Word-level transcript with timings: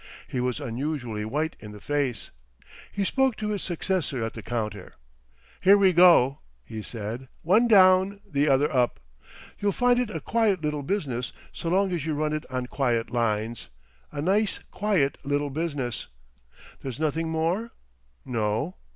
He 0.27 0.39
was 0.39 0.59
unusually 0.59 1.23
white 1.25 1.55
in 1.59 1.73
the 1.73 1.79
face. 1.79 2.31
He 2.91 3.03
spoke 3.05 3.35
to 3.35 3.49
his 3.49 3.61
successor 3.61 4.23
at 4.23 4.33
the 4.33 4.41
counter. 4.41 4.95
"Here 5.59 5.77
we 5.77 5.93
go!" 5.93 6.39
he 6.65 6.81
said. 6.81 7.27
"One 7.43 7.67
down, 7.67 8.19
the 8.27 8.49
other 8.49 8.75
up. 8.75 8.99
You'll 9.59 9.71
find 9.73 9.99
it 9.99 10.09
a 10.09 10.19
quiet 10.19 10.63
little 10.63 10.81
business 10.81 11.33
so 11.53 11.69
long 11.69 11.91
as 11.91 12.03
you 12.03 12.15
run 12.15 12.33
it 12.33 12.49
on 12.49 12.65
quiet 12.65 13.11
lines—a 13.11 14.21
nice 14.23 14.59
quiet 14.71 15.19
little 15.23 15.51
business. 15.51 16.07
There's 16.81 16.99
nothing 16.99 17.29
more? 17.29 17.69
No? 18.25 18.77